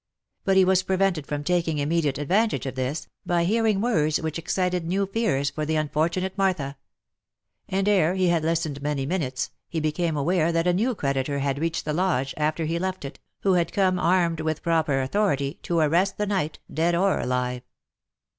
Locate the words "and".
7.69-7.87